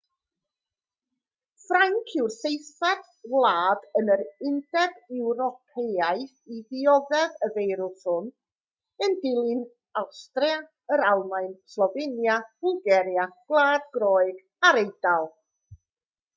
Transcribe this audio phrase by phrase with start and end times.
[1.63, 3.03] ffrainc yw'r seithfed
[3.33, 8.31] wlad yn yr undeb ewropeaidd i ddioddef y feirws hwn
[9.09, 9.61] yn dilyn
[10.03, 10.57] awstria
[10.97, 15.31] yr almaen slofenia bwlgaria gwlad groeg a'r eidal